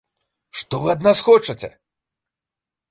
[0.61, 1.71] Што вы ад нас хочаце?